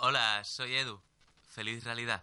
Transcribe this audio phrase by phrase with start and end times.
[0.00, 1.00] Hola, soy Edu.
[1.48, 2.22] Feliz realidad.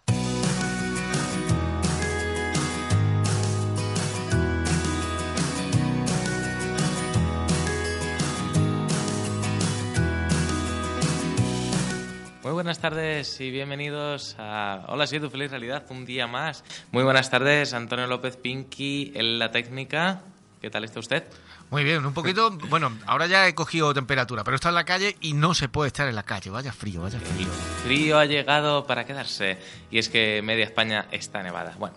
[12.42, 15.28] Muy buenas tardes y bienvenidos a Hola, soy Edu.
[15.28, 15.84] Feliz realidad.
[15.90, 16.64] Un día más.
[16.92, 20.22] Muy buenas tardes, Antonio López Pinky en la técnica.
[20.62, 21.24] ¿Qué tal está usted?
[21.70, 22.50] Muy bien, un poquito.
[22.50, 25.88] Bueno, ahora ya he cogido temperatura, pero está en la calle y no se puede
[25.88, 26.50] estar en la calle.
[26.50, 27.48] Vaya frío, vaya frío.
[27.82, 29.58] Frío ha llegado para quedarse
[29.90, 31.74] y es que media España está nevada.
[31.78, 31.96] Bueno,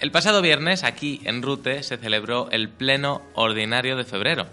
[0.00, 4.46] el pasado viernes aquí en Rute se celebró el pleno ordinario de febrero.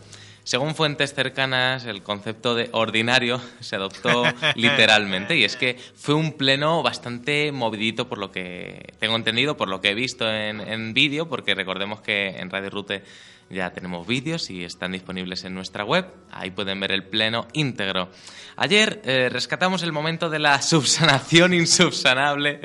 [0.48, 4.23] Según fuentes cercanas, el concepto de ordinario se adoptó
[4.56, 9.67] literalmente y es que fue un pleno bastante movidito por lo que tengo entendido, por
[9.67, 13.04] lo que he visto en, en vídeo, porque recordemos que en Radio Rute
[13.50, 16.06] ya tenemos vídeos y están disponibles en nuestra web.
[16.31, 18.09] Ahí pueden ver el pleno íntegro.
[18.56, 22.61] Ayer eh, rescatamos el momento de la subsanación insubsanable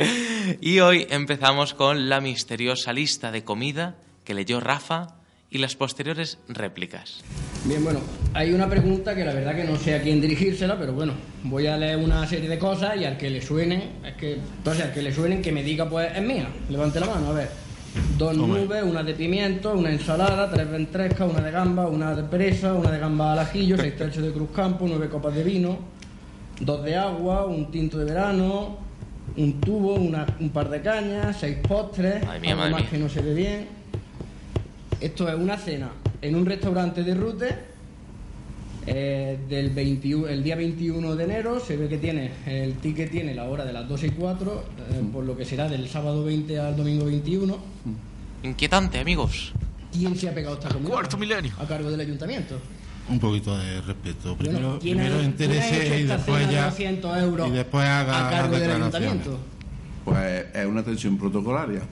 [0.60, 5.16] y hoy empezamos con la misteriosa lista de comida que leyó Rafa
[5.50, 7.24] y las posteriores réplicas.
[7.64, 8.00] Bien, bueno,
[8.34, 11.12] hay una pregunta que la verdad que no sé a quién dirigírsela, pero bueno,
[11.44, 14.84] voy a leer una serie de cosas y al que le suenen, es que, entonces
[14.86, 16.48] al que le suenen que me diga pues es mía.
[16.68, 17.48] Levante la mano, a ver.
[18.18, 22.72] Dos nubes, una de pimiento, una ensalada, tres ventrescas, una de gamba, una de presa,
[22.74, 25.78] una de gamba al ajillo, seis tercios de cruzcampo, nueve copas de vino,
[26.58, 28.78] dos de agua, un tinto de verano,
[29.36, 32.90] un tubo, una- un par de cañas, seis postres, mía, algo más mía.
[32.90, 33.66] que no se ve bien.
[35.00, 35.90] Esto es una cena
[36.22, 37.56] en un restaurante de Rute
[38.86, 41.60] eh, del 21, el día 21 de enero.
[41.60, 44.52] Se ve que tiene, el ticket tiene la hora de las 12 y 4,
[44.92, 47.58] eh, por lo que será del sábado 20 al domingo 21.
[48.42, 49.52] Inquietante, amigos.
[49.92, 50.90] ¿Quién se ha pegado esta comida?
[50.90, 51.52] Cuarto milenio.
[51.60, 52.58] A cargo del ayuntamiento.
[53.08, 54.36] Un poquito de respeto.
[54.36, 57.84] Primero, Bueno, ¿quién ha- primero ha interese y después de ya 200 euros y después
[57.84, 59.38] haga a cargo del ayuntamiento?
[60.04, 61.82] Pues es una atención protocolaria.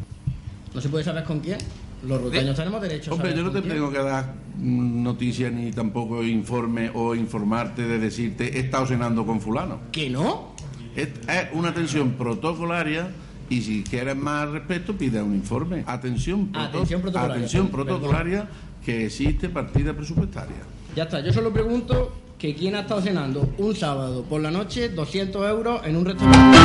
[0.75, 1.59] ¿No se puede saber con quién?
[2.07, 6.23] Los ruteños tenemos derecho a Hombre, yo no te tengo que dar noticias ni tampoco
[6.23, 9.81] informe o informarte de decirte he estado cenando con fulano.
[9.93, 10.55] ¿Que no?
[10.97, 13.11] Es, es una atención protocolaria
[13.49, 15.85] y si quieres más respeto pide un informe.
[15.87, 18.49] Atención, proto- Atención protocolaria, atención protocolaria
[18.85, 20.57] que existe partida presupuestaria.
[20.97, 24.89] Ya está, yo solo pregunto que quién ha estado cenando un sábado por la noche
[24.89, 26.59] 200 euros en un restaurante.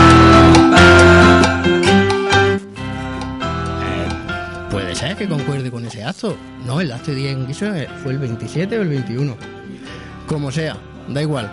[5.26, 6.38] Que concuerde con ese acto.
[6.66, 7.52] No, el acto de día en
[8.04, 9.36] fue el 27 o el 21.
[10.28, 10.78] Como sea,
[11.08, 11.52] da igual.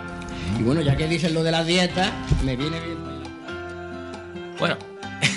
[0.59, 2.11] Y bueno, ya que dicen lo de las dietas,
[2.43, 2.97] me viene bien.
[4.59, 4.77] Bueno,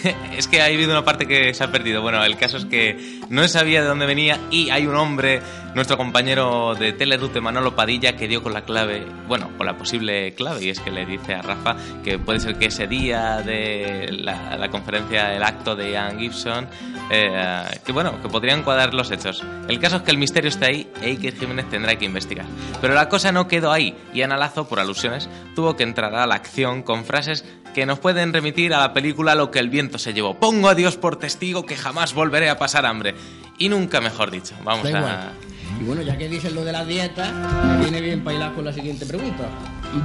[0.36, 2.02] es que ha habido una parte que se ha perdido.
[2.02, 5.40] Bueno, el caso es que no sabía de dónde venía y hay un hombre,
[5.74, 10.34] nuestro compañero de Telerute, Manolo Padilla, que dio con la clave, bueno, con la posible
[10.34, 14.08] clave, y es que le dice a Rafa que puede ser que ese día de
[14.20, 16.68] la, conferencia, el acto de Ian Gibson,
[17.10, 19.42] eh, que bueno, que podrían cuadrar los hechos.
[19.68, 22.46] El caso es que el misterio está ahí e Iker Jiménez tendrá que investigar.
[22.80, 26.26] Pero la cosa no quedó ahí y Ana Lazo, por alusiones, tuvo que entrar a
[26.26, 27.44] la acción con frases
[27.76, 30.40] que nos pueden remitir a la película Lo que el viento se llevó.
[30.40, 33.14] Pongo a Dios por testigo que jamás volveré a pasar hambre.
[33.58, 34.54] Y nunca mejor dicho.
[34.64, 34.88] Vamos a...
[34.88, 35.32] igual.
[35.78, 38.72] Y bueno, ya que dicen lo de las dietas, me viene bien bailar con la
[38.72, 39.44] siguiente pregunta.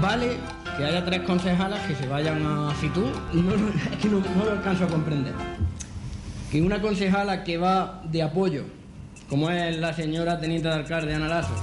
[0.01, 0.35] ¿Vale
[0.75, 3.09] que haya tres concejalas que se vayan a Fitur?
[3.31, 5.33] No, no, es que no, no lo alcanzo a comprender.
[6.51, 8.65] Que una concejala que va de apoyo,
[9.29, 11.55] como es la señora teniente de alcalde Ana Lazo,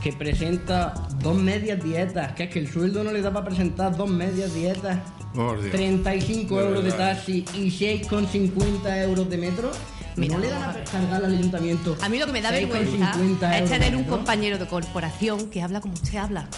[0.00, 3.96] que presenta dos medias dietas, que es que el sueldo no le da para presentar
[3.96, 5.00] dos medias dietas,
[5.36, 5.72] Por Dios.
[5.72, 9.70] 35 De euros de taxi y 6,50 euros de metro.
[10.16, 11.94] Mira, ¿No le dan a cargar al ayuntamiento?
[12.00, 15.60] A mí lo que me da 6,50 vergüenza es tener un compañero de corporación que
[15.62, 16.48] habla como usted habla.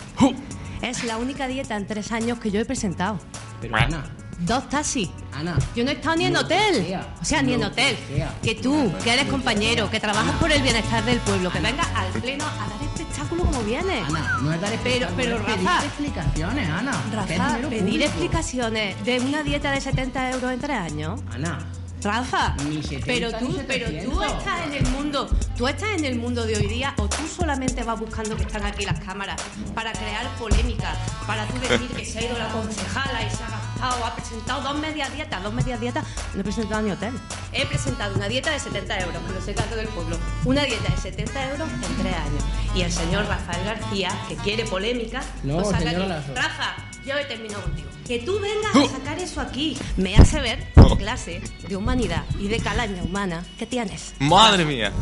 [0.80, 3.18] Es la única dieta en tres años que yo he presentado.
[3.60, 4.04] Pero Ana,
[4.38, 5.08] Dos taxis.
[5.32, 5.58] Ana.
[5.74, 6.96] Yo no he estado ni en hotel.
[7.20, 7.96] O sea, ni en hotel.
[8.42, 12.08] Que tú, que eres compañero, que trabajas por el bienestar del pueblo, que vengas al
[12.20, 14.04] pleno a dar espectáculo como vienes.
[14.08, 15.84] Ana, no es dar Pero- explicaciones, pero, es pedir Rafa.
[15.84, 16.92] explicaciones, Ana.
[17.12, 18.04] Rafa, pedir público.
[18.04, 21.20] explicaciones de una dieta de 70 euros en tres años.
[21.32, 21.58] Ana,
[22.00, 24.24] Rafa, Ni 70 pero tú, pero tú 700.
[24.38, 27.82] estás en el mundo, tú estás en el mundo de hoy día o tú solamente
[27.82, 29.40] vas buscando que están aquí las cámaras
[29.74, 30.94] para crear polémica,
[31.26, 33.48] para tú decir que se ha ido la concejala y se ha
[33.78, 36.04] gastado, ha presentado dos medias dietas, dos medias dietas,
[36.34, 37.14] no he presentado ni hotel.
[37.52, 40.90] He presentado una dieta de 70 euros, que lo sepa todo el pueblo, una dieta
[40.90, 42.44] de 70 euros en tres años.
[42.74, 46.32] Y el señor Rafael García, que quiere polémica, No, pues saca señora aquí.
[46.34, 47.88] Rafa, yo he terminado contigo.
[48.06, 52.48] Que tú vengas a sacar eso aquí me hace ver la clase de humanidad y
[52.48, 54.14] de calaña humana que tienes.
[54.18, 54.92] ¡Madre mía!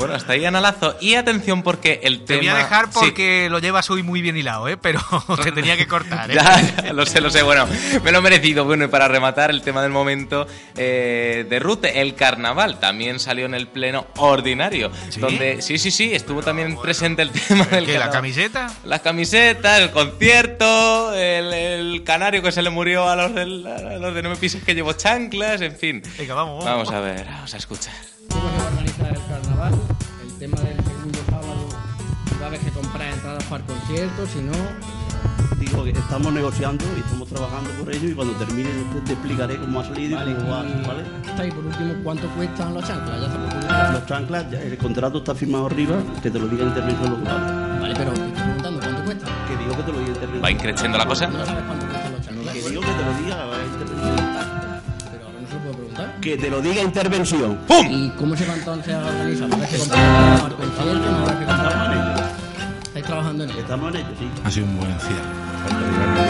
[0.00, 0.96] Bueno, hasta ahí Analazo.
[0.98, 2.40] Y atención porque el Te tema...
[2.40, 2.98] voy a dejar Sí.
[3.00, 4.78] porque lo llevas hoy muy bien hilado, ¿eh?
[4.78, 4.98] Pero
[5.44, 6.34] te tenía que cortar, ¿eh?
[6.40, 7.42] Ya, ya, lo sé, lo sé.
[7.42, 7.68] Bueno,
[8.02, 8.64] me lo he merecido.
[8.64, 13.44] Bueno, y para rematar el tema del momento eh, de Rute, el carnaval también salió
[13.44, 14.90] en el pleno ordinario.
[15.10, 15.20] ¿Sí?
[15.20, 18.72] Donde, sí, sí, sí, estuvo también presente el tema del ¿Qué, la camiseta?
[18.84, 23.98] Las camisetas, el concierto, el, el canario que se le murió a los, del, a
[23.98, 26.02] los de No me pises que llevo chanclas, en fin.
[26.16, 26.88] Venga, vamos, vamos.
[26.88, 27.92] Vamos a ver, vamos a escuchar.
[33.50, 34.52] Para el concierto, si no,
[35.58, 39.58] Digo que estamos negociando y estamos trabajando por ello y cuando termine te, te explicaré
[39.60, 40.30] cómo ha salido vale.
[40.30, 41.02] y cómo va, y- ¿vale?
[41.28, 43.20] Está ahí por último, ¿cuánto cuestan los chanclas?
[43.68, 43.90] Ya.
[43.92, 47.78] Los chanclas, ya el contrato está firmado arriba, que te lo diga intervención local.
[47.82, 49.26] Vale, pero te estoy preguntando, ¿cuánto cuesta?
[49.48, 51.26] Que digo que te lo diga intervención ¿Va increciendo la cosa?
[51.26, 52.54] No sabes cuánto cuestan los chanclas.
[52.54, 53.36] Que digo que te lo diga
[53.66, 54.16] intervención.
[55.12, 56.20] Pero ahora no se lo puedo preguntar.
[56.22, 57.58] Que te lo diga intervención.
[57.68, 57.86] ¡Pum!
[57.90, 59.48] ¿Y cómo se va entonces a organizar?
[59.50, 60.50] ¿No que comprar?
[63.10, 63.20] Ello.
[63.30, 63.60] ¿Estáis trabajando en ello?
[63.60, 64.30] Estamos en ello, sí.
[64.44, 65.40] Ha sido un buen cierre.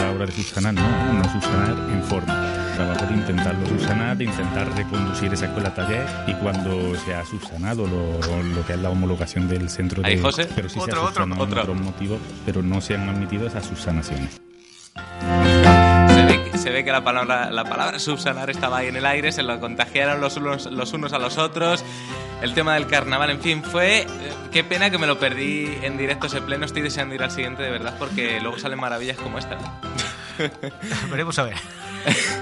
[0.02, 1.12] La hora de subsanar, ¿no?
[1.14, 2.46] No subsanar en forma.
[2.74, 7.86] Trabajo de intentarlo subsanar, de intentar reconducir esa escuela taller y cuando se ha subsanado
[7.86, 10.08] lo, lo que es la homologación del centro de...
[10.08, 10.48] Ahí, José.
[10.54, 11.56] Pero sí se Otro, ha otro, subsanado otro.
[11.62, 14.40] en otros motivos, pero no se han admitido esas subsanaciones.
[14.94, 19.06] Se ve, que- se ve que la palabra, la palabra subsanar estaba ahí en el
[19.06, 21.84] aire, se lo contagiaron los unos, los unos a los otros.
[22.42, 24.00] El tema del carnaval, en fin, fue.
[24.02, 24.06] eh,
[24.50, 26.64] qué pena que me lo perdí en directo ese pleno.
[26.64, 29.58] Estoy deseando ir al siguiente, de verdad, porque luego salen maravillas como esta.
[31.10, 31.56] Veremos a ver.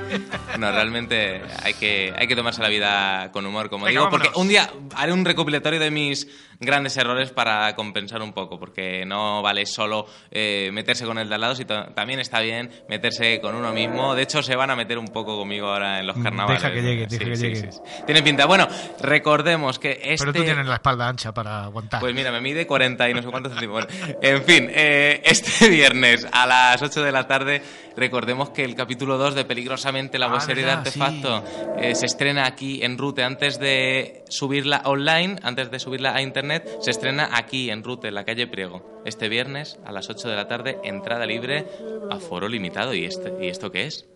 [0.58, 4.28] No, realmente hay que, hay que tomarse la vida con humor, como Venga, digo, porque
[4.28, 4.42] vámonos.
[4.42, 6.26] un día haré un recopilatorio de mis
[6.60, 11.34] grandes errores para compensar un poco, porque no vale solo eh, meterse con el de
[11.36, 14.14] al lado, sino también está bien meterse con uno mismo.
[14.16, 16.60] De hecho, se van a meter un poco conmigo ahora en los Mm, carnavales.
[16.62, 17.72] deja que llegue, deja Sí, que sí, llegue.
[17.72, 17.78] sí.
[18.06, 18.46] Tiene pinta.
[18.46, 18.66] Bueno,
[19.00, 20.16] recordemos que este...
[20.18, 22.00] Pero tú tienes la espalda ancha para aguantar.
[22.00, 23.92] Pues mira, me mide 40 y no sé cuántos centímetros.
[24.20, 27.62] En fin, eh, este viernes a las 8 de la tarde,
[27.96, 31.44] recordemos que el capítulo 2 de Peligrosamente la Ah, serie de verdad, Artefacto
[31.78, 33.22] eh, se estrena aquí en Rute.
[33.22, 38.14] Antes de subirla online, antes de subirla a internet, se estrena aquí en Rute, en
[38.14, 39.02] la calle Priego.
[39.04, 41.66] Este viernes a las 8 de la tarde, entrada libre,
[42.10, 42.94] aforo limitado.
[42.94, 44.06] ¿Y, este, ¿y esto qué es?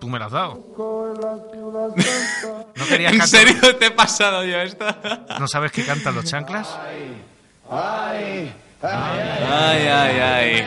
[0.00, 0.64] Tú me lo has dado.
[2.76, 4.84] ¿No querías ¿En serio te he pasado yo esto?
[5.40, 6.78] ¿No sabes qué cantan los chanclas?
[7.70, 8.52] Ay,
[9.88, 10.62] ay, ay.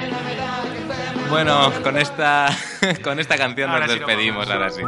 [1.30, 2.50] Bueno, con esta,
[3.04, 4.82] con esta canción Ahora nos sí despedimos, ahora sí.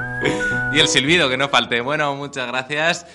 [0.74, 1.82] Y el silbido, que no falte.
[1.82, 3.06] Bueno, muchas gracias.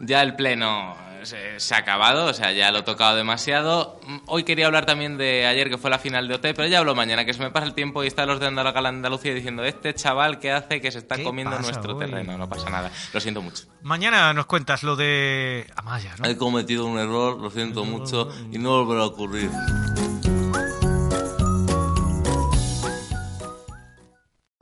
[0.00, 4.00] Ya el pleno se, se ha acabado, o sea, ya lo he tocado demasiado.
[4.26, 6.96] Hoy quería hablar también de ayer, que fue la final de OT, pero ya hablo
[6.96, 9.94] mañana, que se me pasa el tiempo y están los de Andal- Andalucía diciendo, este
[9.94, 12.06] chaval que hace que se está ¿Qué comiendo nuestro hoy?
[12.06, 12.36] terreno.
[12.36, 13.64] No pasa nada, lo siento mucho.
[13.82, 16.28] Mañana nos cuentas lo de Amaya, ¿no?
[16.28, 19.50] He cometido un error, lo siento mucho, y no volverá a ocurrir.